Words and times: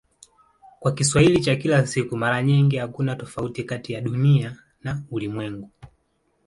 Kwa 0.79 0.91
Kiswahili 0.91 1.41
cha 1.41 1.55
kila 1.55 1.87
siku 1.87 2.17
mara 2.17 2.43
nyingi 2.43 2.77
hakuna 2.77 3.15
tofauti 3.15 3.63
kati 3.63 3.93
ya 3.93 4.01
"Dunia" 4.01 4.57
na 4.83 5.01
"ulimwengu". 5.11 5.69